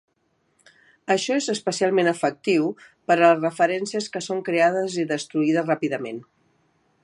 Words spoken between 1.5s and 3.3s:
especialment efectiu per